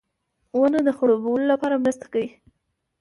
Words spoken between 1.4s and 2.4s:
لپاره مرسته کوي.